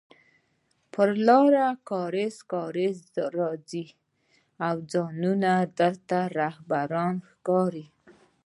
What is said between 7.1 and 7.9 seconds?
ښکاري